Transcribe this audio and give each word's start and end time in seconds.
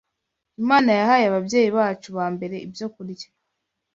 Imana 0.61 0.89
yahaye 0.99 1.25
ababyeyi 1.27 1.69
bacu 1.77 2.09
ba 2.17 2.25
mbere 2.33 2.55
ibyokurya 2.65 3.27